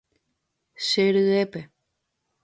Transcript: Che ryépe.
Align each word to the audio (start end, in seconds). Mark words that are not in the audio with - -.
Che 0.85 1.05
ryépe. 1.15 1.61